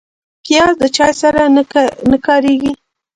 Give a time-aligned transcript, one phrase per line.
[0.45, 1.41] پیاز د چای سره
[2.09, 2.71] نه کارېږي